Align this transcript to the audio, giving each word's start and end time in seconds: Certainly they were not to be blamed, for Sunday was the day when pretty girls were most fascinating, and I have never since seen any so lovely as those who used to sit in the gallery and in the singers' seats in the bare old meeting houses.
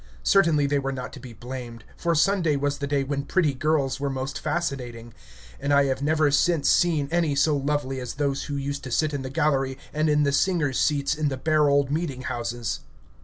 Certainly 0.23 0.65
they 0.65 0.79
were 0.79 0.91
not 0.91 1.13
to 1.13 1.19
be 1.19 1.31
blamed, 1.31 1.83
for 1.95 2.15
Sunday 2.15 2.55
was 2.55 2.79
the 2.79 2.87
day 2.87 3.03
when 3.03 3.21
pretty 3.21 3.53
girls 3.53 3.99
were 3.99 4.09
most 4.09 4.39
fascinating, 4.39 5.13
and 5.59 5.71
I 5.71 5.85
have 5.85 6.01
never 6.01 6.31
since 6.31 6.69
seen 6.71 7.07
any 7.11 7.35
so 7.35 7.55
lovely 7.55 7.99
as 7.99 8.15
those 8.15 8.45
who 8.45 8.55
used 8.55 8.83
to 8.85 8.91
sit 8.91 9.13
in 9.13 9.21
the 9.21 9.29
gallery 9.29 9.77
and 9.93 10.09
in 10.09 10.23
the 10.23 10.31
singers' 10.31 10.79
seats 10.79 11.13
in 11.13 11.27
the 11.27 11.37
bare 11.37 11.69
old 11.69 11.91
meeting 11.91 12.23
houses. 12.23 12.79